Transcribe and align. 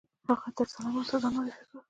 هغه 0.29 0.49
تر 0.57 0.65
سلام 0.73 0.91
وروسته 0.95 1.17
ځان 1.21 1.31
معرفي 1.35 1.63
کړ. 1.69 1.77